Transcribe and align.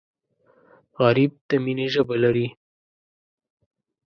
غریب 0.99 1.31
د 1.49 1.51
مینې 1.63 1.87
ژبه 1.93 2.15
لري 2.23 2.47